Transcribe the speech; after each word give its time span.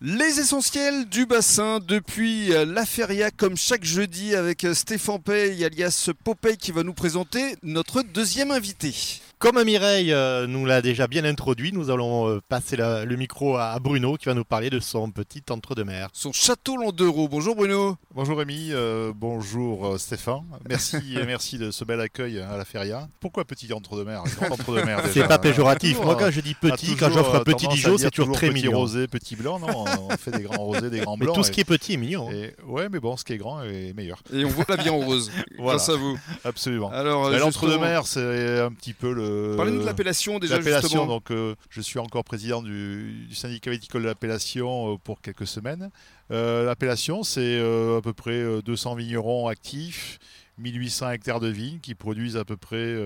Les 0.00 0.38
essentiels 0.38 1.08
du 1.08 1.26
bassin 1.26 1.80
depuis 1.80 2.50
la 2.50 2.86
feria 2.86 3.32
comme 3.32 3.56
chaque 3.56 3.82
jeudi 3.82 4.36
avec 4.36 4.64
Stéphane 4.72 5.20
Pay 5.20 5.64
alias 5.64 6.10
Popeye 6.22 6.56
qui 6.56 6.70
va 6.70 6.84
nous 6.84 6.94
présenter 6.94 7.56
notre 7.64 8.02
deuxième 8.02 8.52
invité. 8.52 8.94
Comme 9.38 9.62
Mireille 9.62 10.12
euh, 10.12 10.48
nous 10.48 10.66
l'a 10.66 10.82
déjà 10.82 11.06
bien 11.06 11.24
introduit, 11.24 11.72
nous 11.72 11.90
allons 11.90 12.28
euh, 12.28 12.40
passer 12.48 12.76
le 12.76 13.14
micro 13.14 13.56
à 13.56 13.78
Bruno 13.78 14.16
qui 14.16 14.26
va 14.26 14.34
nous 14.34 14.44
parler 14.44 14.68
de 14.68 14.80
son 14.80 15.12
petit 15.12 15.44
entre-deux-mer. 15.48 16.08
Son 16.12 16.32
château 16.32 16.76
Landereau. 16.76 17.28
Bonjour 17.28 17.54
Bruno. 17.54 17.96
Bonjour 18.12 18.36
Rémi, 18.36 18.70
euh, 18.72 19.12
bonjour 19.14 19.94
Stéphane. 19.96 20.42
Merci 20.68 20.96
et 21.16 21.24
merci 21.24 21.56
de 21.56 21.70
ce 21.70 21.84
bel 21.84 22.00
accueil 22.00 22.40
à 22.40 22.56
la 22.56 22.64
feria. 22.64 23.06
Pourquoi 23.20 23.44
petit 23.44 23.72
entre-deux-mer 23.72 24.24
entre-deux-mer 24.50 25.02
C'est 25.12 25.28
pas 25.28 25.38
péjoratif. 25.38 26.02
Moi 26.02 26.16
quand 26.16 26.32
je 26.32 26.40
dis 26.40 26.54
petit, 26.54 26.96
quand 26.96 27.12
j'offre 27.12 27.38
petit 27.44 27.68
Dijon, 27.68 27.96
c'est 27.96 28.10
toujours 28.10 28.34
très 28.34 28.48
petit 28.48 28.64
mignon. 28.64 28.80
rosé, 28.80 29.06
petit 29.06 29.36
blanc, 29.36 29.60
non, 29.60 29.84
on 30.10 30.16
fait 30.16 30.32
des 30.32 30.42
grands 30.42 30.64
rosés, 30.64 30.90
des 30.90 30.98
grands 30.98 31.16
blancs. 31.16 31.36
tout 31.36 31.44
ce 31.44 31.52
qui 31.52 31.60
est 31.60 31.64
petit 31.64 31.92
est 31.92 31.96
mignon. 31.96 32.28
Et, 32.32 32.56
ouais, 32.66 32.88
mais 32.88 32.98
bon, 32.98 33.16
ce 33.16 33.22
qui 33.22 33.34
est 33.34 33.38
grand 33.38 33.62
est 33.62 33.92
meilleur. 33.94 34.20
Et 34.32 34.44
on 34.44 34.48
voit 34.48 34.64
la 34.68 34.82
vie 34.82 34.90
en 34.90 34.98
rose. 34.98 35.30
voilà. 35.58 35.76
Grâce 35.76 35.90
à 35.90 35.94
vous. 35.94 36.18
Absolument. 36.42 36.90
Alors, 36.90 37.30
l'entre-deux-mer, 37.30 38.04
c'est 38.04 38.58
un 38.58 38.72
petit 38.72 38.94
peu 38.94 39.12
le 39.12 39.27
Parlez-nous 39.56 39.80
de 39.80 39.86
l'appellation 39.86 40.38
déjà. 40.38 40.56
L'appellation, 40.56 41.06
donc 41.06 41.30
euh, 41.30 41.54
je 41.70 41.80
suis 41.80 41.98
encore 41.98 42.24
président 42.24 42.62
du, 42.62 43.28
syndicat 43.32 43.70
viticole 43.70 44.02
de 44.02 44.06
l'appellation 44.06 44.94
euh, 44.94 44.96
pour 45.02 45.20
quelques 45.20 45.46
semaines. 45.46 45.90
Euh, 46.30 46.64
l'appellation, 46.64 47.22
c'est 47.22 47.58
à 47.58 48.00
peu 48.02 48.12
près 48.12 48.62
200 48.62 48.94
vignerons 48.94 49.48
actifs, 49.48 50.18
1800 50.58 51.10
hectares 51.10 51.40
de 51.40 51.48
vignes 51.48 51.78
qui 51.80 51.94
produisent 51.94 52.36
à 52.36 52.44
peu 52.44 52.56
près 52.56 52.96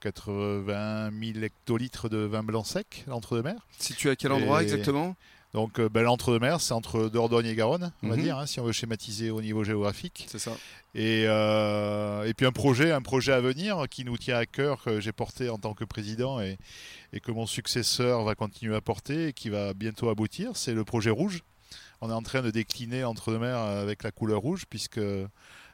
80 0.00 1.10
000 1.10 1.44
hectolitres 1.44 2.08
de 2.08 2.18
vin 2.18 2.42
blanc 2.42 2.64
sec, 2.64 3.04
l'entre-deux-mer. 3.06 3.66
Situé 3.78 4.10
à 4.10 4.16
quel 4.16 4.32
endroit 4.32 4.62
exactement? 4.62 5.16
Donc 5.54 5.80
ben, 5.80 6.02
l'entre-deux-mer, 6.02 6.60
c'est 6.60 6.74
entre 6.74 7.08
Dordogne 7.08 7.46
et 7.46 7.54
Garonne, 7.54 7.92
on 8.02 8.08
va 8.08 8.16
mhm. 8.16 8.22
dire, 8.22 8.38
hein, 8.38 8.46
si 8.46 8.60
on 8.60 8.64
veut 8.64 8.72
schématiser 8.72 9.30
au 9.30 9.40
niveau 9.40 9.64
géographique. 9.64 10.26
C'est 10.28 10.38
ça. 10.38 10.52
Et, 10.94 11.24
euh, 11.26 12.24
et 12.24 12.34
puis 12.34 12.44
un 12.44 12.52
projet, 12.52 12.92
un 12.92 13.02
projet 13.02 13.32
à 13.32 13.40
venir 13.40 13.84
qui 13.90 14.04
nous 14.04 14.18
tient 14.18 14.36
à 14.36 14.46
cœur, 14.46 14.82
que 14.82 15.00
j'ai 15.00 15.12
porté 15.12 15.48
en 15.48 15.58
tant 15.58 15.74
que 15.74 15.84
président 15.84 16.40
et, 16.40 16.58
et, 17.12 17.20
que 17.20 17.30
mon 17.30 17.46
successeur 17.46 18.24
va 18.24 18.34
continuer 18.34 18.76
à 18.76 18.80
porter 18.80 19.28
et 19.28 19.32
qui 19.32 19.48
va 19.48 19.74
bientôt 19.74 20.10
aboutir, 20.10 20.50
c'est 20.54 20.74
le 20.74 20.84
projet 20.84 21.10
rouge. 21.10 21.42
On 22.00 22.10
est 22.10 22.14
en 22.14 22.22
train 22.22 22.42
de 22.42 22.50
décliner 22.50 23.04
entre 23.04 23.32
deux 23.32 23.38
mers 23.38 23.58
avec 23.58 24.02
la 24.02 24.10
couleur 24.10 24.40
rouge 24.40 24.64
puisque 24.68 25.00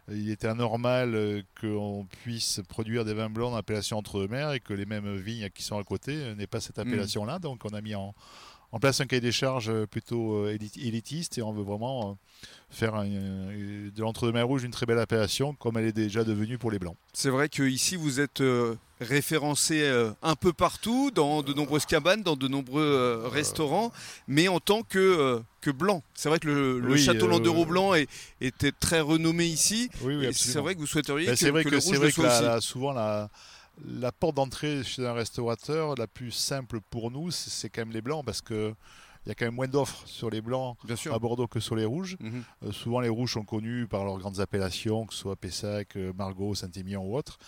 il 0.08 0.30
était 0.30 0.48
anormal 0.48 1.44
qu'on 1.60 2.06
puisse 2.22 2.60
produire 2.68 3.04
des 3.04 3.14
vins 3.14 3.30
blancs 3.30 3.54
d'appellation 3.54 3.98
entre 3.98 4.20
deux 4.20 4.28
mers 4.28 4.52
et 4.52 4.60
que 4.60 4.74
les 4.74 4.86
mêmes 4.86 5.16
vignes 5.16 5.48
qui 5.50 5.62
sont 5.62 5.78
à 5.78 5.84
côté 5.84 6.34
n'aient 6.34 6.46
pas 6.46 6.60
cette 6.60 6.78
mm. 6.78 6.82
appellation-là. 6.82 7.38
Donc 7.38 7.64
on 7.64 7.74
a 7.74 7.80
mis 7.80 7.94
en, 7.94 8.14
en 8.74 8.80
place 8.80 9.00
un 9.00 9.06
cahier 9.06 9.20
des 9.20 9.30
charges 9.30 9.72
plutôt 9.86 10.48
élitiste 10.48 11.38
et 11.38 11.42
on 11.42 11.52
veut 11.52 11.62
vraiment 11.62 12.18
faire 12.70 13.04
de 13.04 14.00
l'entre-deux-mer 14.02 14.46
rouge 14.48 14.64
une 14.64 14.72
très 14.72 14.84
belle 14.84 14.98
appellation 14.98 15.54
comme 15.54 15.78
elle 15.78 15.84
est 15.84 15.92
déjà 15.92 16.24
devenue 16.24 16.58
pour 16.58 16.72
les 16.72 16.80
blancs. 16.80 16.96
C'est 17.12 17.30
vrai 17.30 17.48
qu'ici 17.48 17.94
vous 17.94 18.18
êtes 18.18 18.40
euh, 18.40 18.74
référencé 19.00 19.82
euh, 19.82 20.10
un 20.22 20.34
peu 20.34 20.52
partout, 20.52 21.12
dans 21.14 21.42
de 21.42 21.54
nombreuses 21.54 21.86
cabanes, 21.86 22.24
dans 22.24 22.34
de 22.34 22.48
nombreux 22.48 22.82
euh, 22.82 23.28
restaurants, 23.28 23.92
mais 24.26 24.48
en 24.48 24.58
tant 24.58 24.82
que, 24.82 25.40
que 25.60 25.70
blanc. 25.70 26.02
C'est 26.14 26.28
vrai 26.28 26.40
que 26.40 26.48
le, 26.48 26.96
château 26.96 27.28
Landereau 27.28 27.66
blanc 27.66 27.92
était 28.40 28.72
très 28.72 29.00
renommé 29.00 29.46
ici. 29.46 29.88
Oui, 30.02 30.28
c'est 30.32 30.58
vrai 30.58 30.74
que 30.74 30.80
vous 30.80 30.88
souhaiteriez 30.88 31.28
ben, 31.28 31.36
que, 31.36 31.46
vrai 31.46 31.62
que, 31.62 31.68
le 31.68 31.78
rouge 31.78 31.96
vrai 31.96 32.10
que 32.10 32.60
souvent 32.60 32.92
la, 32.92 33.30
la 33.84 34.12
porte 34.12 34.36
d'entrée 34.36 34.84
chez 34.84 35.06
un 35.06 35.12
restaurateur, 35.12 35.94
la 35.96 36.06
plus 36.06 36.30
simple 36.30 36.80
pour 36.90 37.10
nous, 37.10 37.30
c'est 37.30 37.68
quand 37.70 37.82
même 37.82 37.92
les 37.92 38.02
blancs 38.02 38.24
parce 38.24 38.42
que 38.42 38.74
il 39.24 39.30
y 39.30 39.32
a 39.32 39.34
quand 39.34 39.46
même 39.46 39.54
moins 39.54 39.68
d'offres 39.68 40.02
sur 40.06 40.28
les 40.28 40.42
blancs 40.42 40.76
à 41.10 41.18
Bordeaux 41.18 41.46
que 41.46 41.58
sur 41.58 41.76
les 41.76 41.86
rouges. 41.86 42.16
Mhm. 42.20 42.44
Euh, 42.62 42.72
souvent, 42.72 43.00
les 43.00 43.08
rouges 43.08 43.32
sont 43.32 43.44
connus 43.44 43.86
par 43.86 44.04
leurs 44.04 44.18
grandes 44.18 44.40
appellations, 44.40 45.06
que 45.06 45.14
ce 45.14 45.20
soit 45.20 45.36
Pessac, 45.36 45.96
euh, 45.96 46.12
Margaux, 46.12 46.54
Saint-Émilion 46.54 47.04
ou 47.04 47.16
autre. 47.16 47.38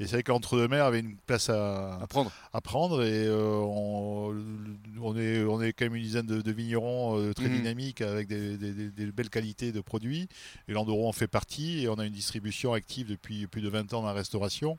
Et 0.00 0.06
c'est 0.06 0.12
vrai 0.12 0.22
qu'entre-deux-mers 0.22 0.86
avait 0.86 1.00
une 1.00 1.16
place 1.16 1.50
à, 1.50 2.00
prendre. 2.08 2.32
À 2.54 2.60
prendre 2.62 3.02
et 3.02 3.26
euh, 3.26 3.58
on, 3.60 5.16
est, 5.18 5.44
on 5.44 5.60
est 5.60 5.74
quand 5.74 5.84
même 5.84 5.96
une 5.96 6.02
dizaine 6.02 6.26
de, 6.26 6.50
vignerons 6.50 7.32
très 7.34 7.48
mhm. 7.48 7.56
dynamiques 7.56 8.00
avec 8.00 8.26
des, 8.28 9.12
belles 9.12 9.30
qualités 9.30 9.70
de 9.70 9.82
produits. 9.82 10.28
Et 10.66 10.72
Landereau 10.72 11.08
en 11.08 11.12
fait 11.12 11.28
partie 11.28 11.82
et 11.82 11.88
on 11.90 11.94
a 11.94 12.06
une 12.06 12.12
distribution 12.12 12.72
active 12.72 13.06
depuis 13.06 13.46
plus 13.46 13.60
de 13.60 13.68
20 13.68 13.92
ans 13.92 14.00
dans 14.00 14.08
la 14.08 14.14
restauration. 14.14 14.78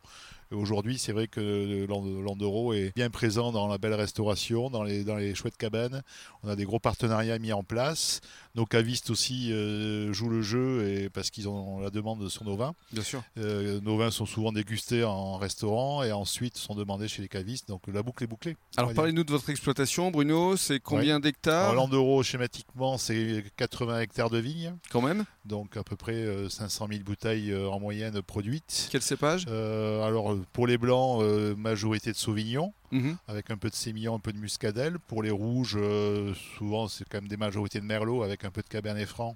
Aujourd'hui, 0.51 0.97
c'est 0.97 1.11
vrai 1.11 1.27
que 1.27 1.85
Landereau 1.87 2.73
est 2.73 2.91
bien 2.95 3.11
présent 3.11 3.51
dans 3.51 3.67
la 3.67 3.77
belle 3.77 3.93
restauration, 3.93 4.71
dans 4.71 4.81
les, 4.81 5.03
dans 5.03 5.15
les 5.15 5.35
chouettes 5.35 5.57
cabanes. 5.57 6.01
On 6.41 6.49
a 6.49 6.55
des 6.55 6.63
gros 6.63 6.79
partenariats 6.79 7.37
mis 7.37 7.53
en 7.53 7.63
place. 7.63 8.21
Nos 8.55 8.65
cavistes 8.65 9.11
aussi 9.11 9.53
euh, 9.53 10.11
jouent 10.11 10.29
le 10.29 10.41
jeu 10.41 10.89
et 10.89 11.09
parce 11.09 11.29
qu'ils 11.29 11.47
ont 11.47 11.79
la 11.79 11.91
demande 11.91 12.27
sur 12.29 12.45
nos 12.45 12.55
vins. 12.55 12.73
Bien 12.91 13.03
sûr. 13.03 13.21
Euh, 13.37 13.79
nos 13.81 13.97
vins 13.97 14.09
sont 14.09 14.25
souvent 14.25 14.51
dégustés 14.51 15.03
en 15.03 15.37
restaurant 15.37 16.01
et 16.01 16.11
ensuite 16.11 16.57
sont 16.57 16.73
demandés 16.73 17.07
chez 17.07 17.21
les 17.21 17.27
cavistes. 17.27 17.67
Donc 17.67 17.83
la 17.87 18.01
boucle 18.01 18.23
est 18.23 18.27
bouclée. 18.27 18.57
Alors 18.75 18.91
parlez-nous 18.95 19.23
de 19.23 19.31
votre 19.31 19.51
exploitation, 19.51 20.09
Bruno. 20.09 20.57
C'est 20.57 20.79
combien 20.79 21.19
d'hectares 21.19 21.75
Landereau, 21.75 22.23
schématiquement, 22.23 22.97
c'est 22.97 23.43
80 23.57 24.01
hectares 24.01 24.31
de 24.31 24.39
vignes. 24.39 24.73
Quand 24.89 25.03
même. 25.03 25.25
Donc 25.45 25.77
à 25.77 25.83
peu 25.83 25.95
près 25.95 26.25
500 26.49 26.85
euh, 26.85 26.93
000 26.93 27.03
bouteilles 27.03 27.55
en 27.55 27.79
moyenne 27.79 28.19
produites. 28.23 28.89
Quel 28.91 29.03
cépage? 29.03 29.45
Alors 29.47 30.38
pour 30.53 30.67
les 30.67 30.77
blancs, 30.77 31.23
majorité 31.57 32.11
de 32.11 32.17
Sauvignon. 32.17 32.73
Mhm. 32.91 33.17
avec 33.27 33.51
un 33.51 33.57
peu 33.57 33.69
de 33.69 33.75
sémillon, 33.75 34.15
un 34.15 34.19
peu 34.19 34.33
de 34.33 34.37
muscadelle. 34.37 34.97
Pour 34.99 35.21
les 35.21 35.31
rouges, 35.31 35.77
euh, 35.77 36.33
souvent 36.57 36.87
c'est 36.87 37.07
quand 37.07 37.19
même 37.19 37.27
des 37.27 37.37
majorités 37.37 37.79
de 37.79 37.85
merlot 37.85 38.23
avec 38.23 38.45
un 38.45 38.51
peu 38.51 38.61
de 38.61 38.67
cabernet 38.67 39.05
franc 39.05 39.35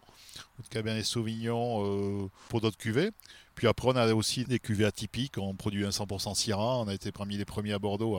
ou 0.58 0.63
de 0.63 0.68
cabernet 0.68 1.03
sauvignon 1.03 1.84
euh, 1.86 2.30
pour 2.50 2.62
d'autres 2.62 2.78
cuvées. 2.78 3.12
Puis 3.56 3.68
après, 3.68 3.90
on 3.90 3.96
a 3.96 4.12
aussi 4.13 4.46
des 4.46 4.59
cuvées 4.59 4.86
atypiques. 4.86 5.38
On 5.38 5.53
produit 5.53 5.86
un 5.86 5.92
100% 5.92 6.34
Syrah. 6.34 6.80
On 6.80 6.88
a 6.88 6.94
été 6.94 7.12
parmi 7.12 7.38
les 7.38 7.46
premiers 7.46 7.74
à 7.74 7.80
Bordeaux 7.80 8.18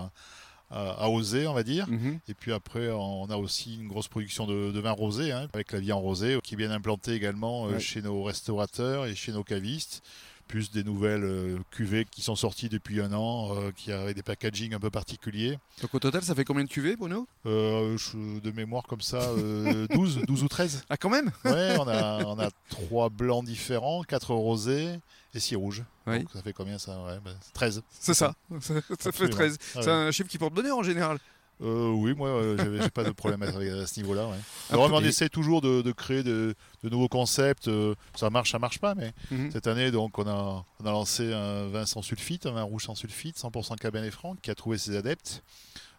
à, 0.71 1.11
oser, 1.11 1.47
on 1.47 1.55
va 1.55 1.63
dire. 1.65 1.89
Mhm. 1.89 2.21
Et 2.29 2.35
puis 2.35 2.53
après, 2.53 2.91
on 2.91 3.27
a 3.27 3.37
aussi 3.37 3.77
une 3.77 3.89
grosse 3.89 4.09
production 4.09 4.47
de, 4.47 4.79
vin 4.79 4.93
rosé, 4.93 5.33
hein, 5.33 5.49
avec 5.53 5.73
la 5.73 5.81
vie 5.81 5.93
en 5.93 6.01
rosé, 6.01 6.39
qui 6.43 6.55
est 6.55 6.57
bien 6.57 6.71
implantée 6.71 7.13
également 7.13 7.67
euh, 7.67 7.79
chez 7.79 8.03
nos 8.03 8.23
restaurateurs 8.23 9.07
et 9.07 9.15
chez 9.15 9.33
nos 9.33 9.45
cavistes 9.45 10.03
plus 10.47 10.71
des 10.71 10.85
nouvelles 10.85 11.25
euh, 11.25 11.59
cuvées 11.71 12.05
qui 12.11 12.23
sont 12.23 12.37
sorties 12.37 12.69
depuis 12.69 13.01
un 13.01 13.13
an, 13.13 13.55
euh, 13.57 13.71
qui 13.75 13.93
avaient 13.93 14.15
des 14.15 14.23
packaging 14.23 14.75
un 14.75 14.79
peu 14.81 14.91
particuliers. 14.91 15.59
Donc 15.81 15.95
au 15.95 15.99
total, 15.99 16.23
ça 16.23 16.35
fait 16.35 16.45
combien 16.45 16.65
de 16.65 16.69
cuvées, 16.69 16.97
Bruno? 16.97 17.27
Euh, 17.47 17.97
De 18.43 18.51
mémoire 18.51 18.85
comme 18.85 19.01
ça, 19.01 19.21
12, 19.91 20.23
12 20.27 20.43
ou 20.43 20.49
13. 20.49 20.85
Ah 20.89 20.97
quand 20.97 21.11
même? 21.11 21.31
Ouais, 21.45 21.77
on 21.79 21.89
a, 21.89 22.25
on 22.25 22.39
a 22.39 22.51
3 22.71 23.09
blancs 23.11 23.45
différents, 23.45 24.03
4 24.03 24.35
rosés 24.35 24.99
et 25.35 25.41
6 25.41 25.57
rouges. 25.57 25.85
Donc 26.07 26.27
ça 26.33 26.43
fait 26.43 26.53
combien 26.53 26.79
ça? 26.79 27.03
Ouais, 27.05 27.19
13. 27.55 27.77
Ben, 27.77 27.83
C'est 27.91 28.15
ça, 28.15 28.35
ça, 28.99 29.13
fait 29.13 29.29
13. 29.29 29.59
Ah 29.77 29.81
C'est 29.83 29.91
un 29.91 30.11
chiffre 30.11 30.29
qui 30.29 30.39
porte 30.39 30.55
bonheur 30.55 30.79
en 30.79 30.83
général. 30.83 31.19
Euh, 31.63 31.91
oui, 31.91 32.15
moi, 32.15 32.29
euh, 32.29 32.79
j'ai 32.83 32.91
pas 32.91 33.05
de 33.05 33.11
problème 33.11 33.43
à, 33.43 33.53
ce 33.87 34.01
niveau-là. 34.01 34.29
on 34.73 35.05
essaie 35.05 35.29
toujours 35.29 35.61
de, 35.61 35.93
créer 35.93 36.23
de, 36.23 36.55
nouveaux 36.83 37.09
concepts. 37.09 37.69
Euh, 37.69 37.95
ça 38.15 38.31
marche, 38.31 38.53
ça 38.53 38.59
marche 38.59 38.79
pas, 38.79 38.95
mais 38.95 39.13
mhm. 39.31 39.51
cette 39.53 39.67
année, 39.67 39.91
donc, 39.91 40.19
on 40.19 40.27
a, 40.27 40.65
on 40.81 40.87
a 40.87 40.91
lancé 40.91 41.33
un 41.33 41.69
vin 41.69 41.87
sans 41.87 42.03
sulfite, 42.03 42.47
un 42.47 42.53
vin 42.53 42.63
rouge 42.63 42.85
sans 42.85 42.95
sulfite, 42.95 43.39
100% 43.39 43.77
Cabernet 43.79 44.13
Franc, 44.13 44.37
qui 44.43 44.51
a 44.51 44.55
trouvé 44.55 44.79
ses 44.79 44.97
adeptes. 44.97 45.43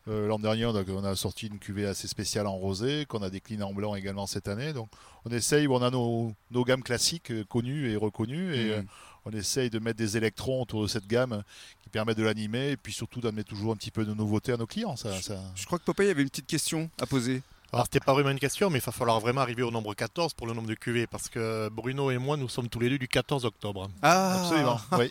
L'an 0.07 0.37
dernier, 0.37 0.65
on 0.65 1.03
a, 1.03 1.15
sorti 1.15 1.47
une 1.47 1.57
cuvée 1.57 1.87
assez 1.87 2.07
spéciale 2.07 2.45
en 2.45 2.55
rosé, 2.55 3.05
qu'on 3.07 3.23
a 3.23 3.29
décliné 3.29 3.63
en 3.63 3.73
blanc 3.73 3.95
également 3.95 4.27
cette 4.27 4.47
année. 4.47 4.71
Donc, 4.71 4.89
on 5.25 5.31
essaye, 5.31 5.67
on 5.67 5.81
a 5.81 5.89
nos, 5.89 6.35
gammes 6.51 6.83
classiques 6.83 7.33
connues 7.47 7.89
et 7.89 7.95
reconnues, 7.95 8.55
et 8.55 8.77
mhm 8.77 8.85
on 9.25 9.31
essaye 9.31 9.69
de 9.69 9.79
mettre 9.79 9.97
des 9.97 10.17
électrons 10.17 10.61
autour 10.61 10.83
de 10.83 10.87
cette 10.87 11.07
gamme 11.07 11.43
qui 11.81 11.89
permettent 11.89 12.17
de 12.17 12.23
l'animer 12.23 12.71
et 12.71 12.77
puis 12.77 12.93
surtout 12.93 13.21
d'amener 13.21 13.43
toujours 13.43 13.73
un 13.73 13.75
petit 13.75 13.91
peu 13.91 14.05
de 14.05 14.13
nouveauté 14.13 14.51
à 14.51 14.57
nos 14.57 14.67
clients. 14.67 14.95
Ça, 14.95 15.09
Je 15.55 15.65
crois 15.65 15.79
que 15.79 15.83
Popeye 15.83 16.09
avait 16.09 16.21
une 16.21 16.29
petite 16.29 16.47
question 16.47 16.89
à 17.01 17.05
poser. 17.05 17.41
Alors, 17.75 17.87
c'était 17.91 17.99
pas 17.99 18.13
vraiment 18.13 18.29
une 18.29 18.39
question, 18.39 18.69
mais 18.69 18.79
il 18.79 18.81
va 18.81 18.93
falloir 18.93 19.19
vraiment 19.19 19.41
arriver 19.41 19.61
au 19.61 19.69
nombre 19.69 19.93
14 19.93 20.33
pour 20.33 20.47
le 20.47 20.53
nombre 20.53 20.69
de 20.69 20.75
cuvées, 20.75 21.07
parce 21.07 21.27
que 21.27 21.67
Bruno 21.67 22.09
et 22.09 22.17
moi, 22.17 22.37
nous 22.37 22.47
sommes 22.47 22.69
tous 22.69 22.79
les 22.79 22.89
deux 22.89 22.97
du 22.97 23.09
14 23.09 23.43
octobre. 23.43 23.89
Ah 24.01 24.39
Absolument, 24.39 24.79
oui. 24.97 25.09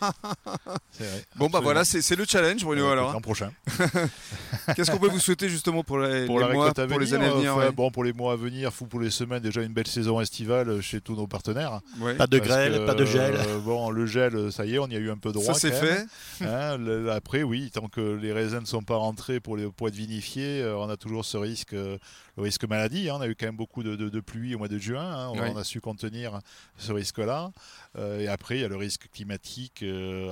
Bon, 1.35 1.47
bah 1.47 1.59
voilà, 1.61 1.85
c'est 1.85 2.15
le 2.15 2.25
challenge, 2.25 2.63
Bruno, 2.63 2.87
alors. 2.87 3.13
L'an 3.13 3.21
prochain. 3.21 3.51
Qu'est-ce 4.75 4.89
qu'on 4.89 4.97
peut 4.97 5.09
vous 5.09 5.19
souhaiter 5.19 5.47
justement 5.47 5.83
pour 5.83 5.99
les, 5.99 6.27
mois, 6.27 6.73
pour 6.73 6.99
les 6.99 7.13
années 7.13 7.25
à 7.25 7.33
venir 7.33 7.55
euh, 7.55 7.69
Bon, 7.69 7.91
pour 7.91 8.03
les 8.03 8.13
mois 8.13 8.33
à 8.33 8.35
venir, 8.35 8.73
fou 8.73 8.87
pour 8.87 8.99
les 8.99 9.11
semaines, 9.11 9.41
déjà 9.43 9.61
une 9.61 9.73
belle 9.73 9.85
saison 9.85 10.19
estivale 10.19 10.81
chez 10.81 11.01
tous 11.01 11.15
nos 11.15 11.27
partenaires. 11.27 11.81
Pas 12.17 12.25
de 12.25 12.39
grêle, 12.39 12.83
pas 12.87 12.95
de 12.95 13.05
gel. 13.05 13.35
Euh, 13.35 13.59
bon, 13.59 13.91
le 13.91 14.07
gel, 14.07 14.51
ça 14.51 14.65
y 14.65 14.73
est, 14.73 14.79
on 14.79 14.87
y 14.87 14.95
a 14.95 14.99
eu 14.99 15.11
un 15.11 15.17
peu 15.17 15.31
droit. 15.31 15.53
Ça 15.53 15.59
c'est 15.59 15.71
fait. 15.71 16.07
Hein, 16.41 16.79
après, 17.11 17.43
oui, 17.43 17.69
tant 17.71 17.89
que 17.89 18.01
les 18.01 18.33
raisins 18.33 18.61
ne 18.61 18.65
sont 18.65 18.81
pas 18.81 18.95
rentrés 18.95 19.39
pour, 19.39 19.55
les, 19.55 19.67
pour 19.67 19.87
être 19.87 19.95
vinifiés, 19.95 20.63
euh, 20.63 20.75
on 20.77 20.89
a 20.89 20.97
toujours 20.97 21.25
ce 21.25 21.37
risque, 21.37 21.73
le 21.73 21.99
risque 22.37 22.54
risque 22.55 22.69
maladie. 22.69 23.09
Hein. 23.09 23.15
on 23.17 23.21
a 23.21 23.27
eu 23.27 23.35
quand 23.35 23.47
même 23.47 23.57
beaucoup 23.57 23.83
de, 23.83 23.95
de, 23.95 24.19
pluie 24.21 24.55
au 24.55 24.57
mois 24.57 24.67
de 24.67 24.77
juin. 24.77 25.03
Hein. 25.03 25.31
on, 25.33 25.57
a 25.57 25.63
su 25.63 25.81
contenir 25.81 26.39
ce 26.77 26.93
risque-là. 26.93 27.51
et 27.97 28.27
après, 28.27 28.57
il 28.57 28.61
y 28.61 28.63
a 28.63 28.69
le 28.69 28.77
risque 28.77 29.09
climatique 29.11 29.83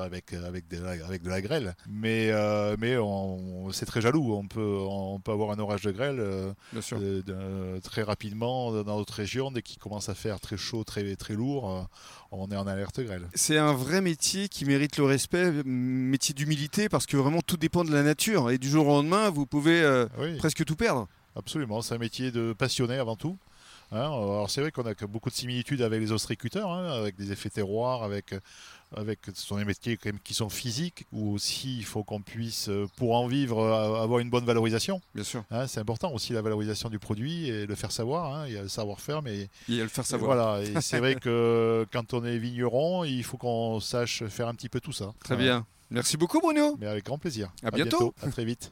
avec, 0.02 0.34
avec, 0.34 0.68
de 0.70 0.82
la, 0.82 0.92
avec 1.06 1.22
de 1.22 1.30
la 1.30 1.42
grêle. 1.42 1.76
Mais, 1.88 2.32
mais 2.80 2.96
c'est 3.72 3.86
très 3.86 4.02
jaloux. 4.02 4.36
On 4.36 4.48
peut, 4.48 4.78
on 4.90 5.20
peut 5.20 5.32
avoir 5.32 5.52
un 5.52 5.60
orage 5.60 5.82
de 5.82 5.92
grêle 5.92 6.24
très 7.84 8.04
rapidement 8.04 8.72
dans 8.72 8.98
notre 8.98 9.14
région 9.14 9.52
dès 9.52 9.62
qu'il 9.62 9.80
commence 9.80 10.08
à 10.08 10.16
faire 10.16 10.40
très 10.40 10.58
chaud, 10.58 10.84
très, 10.84 11.16
très 11.18 11.34
lourd 11.34 11.88
on 12.34 12.50
est 12.52 12.56
en 12.56 12.68
alerte 12.68 13.00
grêle. 13.02 13.28
C'est 13.34 13.58
un 13.58 13.74
vrai 13.74 14.02
métier 14.02 14.50
qui 14.50 14.66
mérite 14.66 14.98
le 14.98 15.06
respect, 15.06 15.52
métier 15.66 16.34
d'humilité, 16.34 16.90
parce 16.90 17.06
que 17.06 17.18
vraiment 17.18 17.42
tout 17.42 17.58
dépend 17.58 17.84
de 17.84 17.92
la 17.92 18.04
nature. 18.04 18.50
Et 18.52 18.58
du 18.58 18.70
jour 18.70 18.88
au 18.88 18.92
lendemain, 18.92 19.30
vous 19.30 19.46
pouvez 19.46 19.82
euh, 19.82 20.08
presque 20.38 20.66
tout 20.66 20.76
perdre. 20.76 21.08
Absolument, 21.36 21.82
c'est 21.82 21.96
un 21.96 22.00
métier 22.00 22.32
de 22.32 22.54
passionné 22.54 22.96
avant 22.96 23.16
tout. 23.16 23.38
Hein. 23.92 24.06
alors 24.06 24.50
c'est 24.50 24.62
vrai 24.62 24.72
qu'on 24.72 24.86
a 24.88 24.94
beaucoup 25.08 25.30
de 25.30 25.36
similitudes 25.36 25.82
avec 25.82 26.00
les 26.00 26.12
ostréicuteurs, 26.12 26.72
hein, 26.72 26.90
avec 26.94 27.16
des 27.16 27.32
effets 27.32 27.50
terroirs, 27.50 28.02
avec 28.04 28.34
avec 28.96 29.20
ce 29.34 29.46
sont 29.46 29.58
des 29.58 29.66
métiers 29.66 29.98
quand 29.98 30.10
même 30.10 30.20
qui 30.24 30.34
sont 30.34 30.50
physiques 30.50 31.06
où 31.12 31.34
aussi 31.34 31.78
il 31.78 31.86
faut 31.86 32.04
qu'on 32.04 32.22
puisse 32.22 32.70
euh, 32.70 32.88
pour 32.96 33.16
en 33.16 33.28
vivre 33.28 33.64
avoir 33.66 34.20
une 34.20 34.30
bonne 34.30 34.46
valorisation. 34.46 35.02
Bien 35.16 35.24
sûr. 35.24 35.44
Hein, 35.52 35.68
c'est 35.68 35.80
important 35.80 36.12
aussi 36.12 36.34
la 36.34 36.42
valorisation 36.42 36.90
du 36.90 37.00
produit 37.00 37.50
et 37.50 37.66
le 37.66 37.76
faire 37.76 37.92
savoir 37.92 38.34
hein. 38.34 38.48
il 38.48 38.54
y 38.54 38.58
a 38.58 38.62
le 38.62 38.70
savoir-faire 38.70 39.22
mais 39.22 39.50
il 39.68 39.76
y 39.76 39.80
a 39.80 39.84
le 39.84 39.90
faire 39.90 40.06
savoir. 40.06 40.36
voilà 40.36 40.64
et 40.64 40.74
c'est 40.82 41.00
vrai 41.00 41.16
que 41.16 41.86
quand 41.92 42.14
on 42.14 42.24
est 42.24 42.38
vigneron 42.38 43.04
il 43.04 43.24
faut 43.24 43.38
qu'on 43.38 43.80
sache 43.80 44.26
faire 44.26 44.48
un 44.48 44.56
petit 44.56 44.70
peu 44.70 44.80
tout 44.80 44.94
ça. 44.94 45.14
Très 45.24 45.36
bien. 45.36 45.66
Merci 45.90 46.18
beaucoup 46.18 46.40
Bruno. 46.40 46.76
Mais 46.80 46.88
avec 46.88 47.06
grand 47.06 47.18
plaisir. 47.18 47.52
À, 47.64 47.72
bientôt. 47.72 48.14
À 48.22 48.30
très 48.30 48.46
vite 48.46 48.72